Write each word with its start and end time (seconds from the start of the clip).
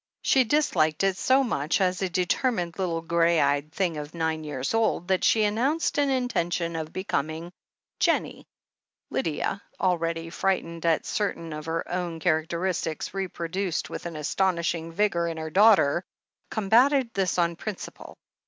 She 0.23 0.45
disliked 0.45 1.03
it 1.03 1.15
so 1.15 1.43
much, 1.43 1.79
as 1.79 2.01
a 2.01 2.09
determined 2.09 2.79
little 2.79 3.01
grey 3.03 3.39
eyed 3.39 3.71
thing 3.71 3.97
of 3.97 4.15
nine 4.15 4.43
years 4.43 4.73
old, 4.73 5.09
that 5.09 5.23
she 5.23 5.43
announced 5.43 5.99
an 5.99 6.09
intention 6.09 6.75
of 6.75 6.91
be 6.91 7.03
coming 7.03 7.51
"Jennie." 7.99 8.47
Lydia, 9.11 9.61
already 9.79 10.31
frightened 10.31 10.87
at 10.87 11.05
certain 11.05 11.53
of 11.53 11.67
her 11.67 11.87
own 11.87 12.19
characteristics 12.19 13.13
reproduced 13.13 13.91
with 13.91 14.07
astonishing 14.07 14.91
vigour 14.91 15.27
in 15.27 15.37
her 15.37 15.51
daughter, 15.51 16.03
combated 16.49 17.11
this 17.13 17.37
on 17.37 17.55
principle. 17.55 18.17